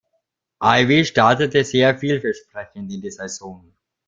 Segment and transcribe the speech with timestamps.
[0.63, 3.71] Ivy startete sehr vielversprechend in die Saison.